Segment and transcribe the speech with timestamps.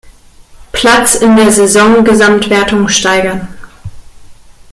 [0.71, 3.49] Platz in der Saison-Gesamtwertung steigern.